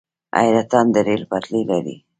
حیرتان 0.37 0.85
د 0.93 0.95
ریل 1.07 1.23
پټلۍ 1.31 1.61
لري 1.71 1.95